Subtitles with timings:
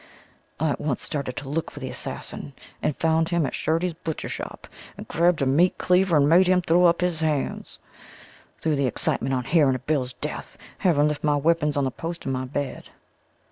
[0.59, 4.29] I at once started to look for the assassian and found him at Shurdy's butcher
[4.29, 7.77] shop and grabbed a meat cleaver and made him throw up his hands;
[8.57, 12.25] through the excitement on hearing of Bill's death, having left my weapons on the post
[12.25, 12.89] of my bed.